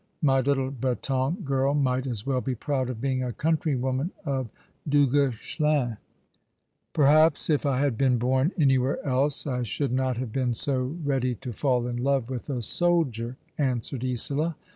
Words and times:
My 0.23 0.39
little 0.41 0.71
Breton 0.71 1.43
girl 1.45 1.75
might 1.75 2.07
as 2.07 2.25
well 2.25 2.41
be 2.41 2.55
proud 2.55 2.89
of 2.89 2.99
being 2.99 3.21
a 3.21 3.31
countrywoman 3.31 4.09
of 4.25 4.49
Duguesclin's." 4.89 5.97
"Perhaps 6.93 7.51
if 7.51 7.67
I 7.67 7.81
had 7.81 7.99
been 7.99 8.17
born 8.17 8.51
anywhere 8.57 8.97
else 9.05 9.45
I 9.45 9.61
should 9.61 9.91
not 9.91 10.17
have 10.17 10.31
been 10.33 10.55
so 10.55 10.97
ready 11.03 11.35
to 11.35 11.53
fall 11.53 11.85
in 11.85 11.97
love 11.97 12.31
with 12.31 12.49
a 12.49 12.63
soldier," 12.63 13.37
answered 13.59 14.03
Isola. 14.03 14.55